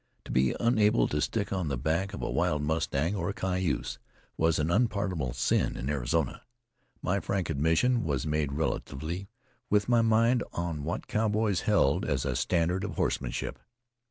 [0.25, 3.99] To be unable to stick on the back of a wild mustang, or a cayuse,
[4.35, 6.41] was an unpardonable sin in Arizona.
[7.03, 9.29] My frank admission was made relatively,
[9.69, 13.59] with my mind on what cowboys held as a standard of horsemanship.